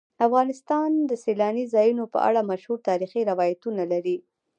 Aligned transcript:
افغانستان 0.27 0.89
د 1.09 1.11
سیلانی 1.23 1.65
ځایونه 1.73 2.03
په 2.13 2.19
اړه 2.27 2.41
مشهور 2.51 2.79
تاریخی 2.89 3.21
روایتونه 3.31 3.83
لري. 3.93 4.17